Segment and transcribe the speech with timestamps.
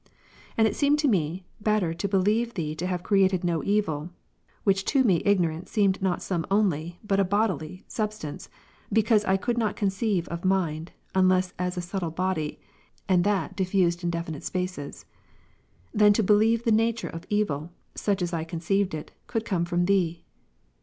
[0.57, 4.09] And it seemed to me better to believe Thee to have created no evil,
[4.63, 8.49] (which to me ignorant seemed not some only, but a bodily, substance,
[8.91, 12.59] because I could not conceive of mind, unless as a subtile body,
[13.07, 15.05] and that diffused in definite spaces,)
[15.93, 19.85] than to believe the nature of evil, such as I conceived it, could come from
[19.85, 20.23] Thee.